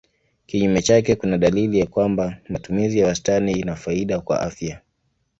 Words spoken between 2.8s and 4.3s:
ya wastani ina faida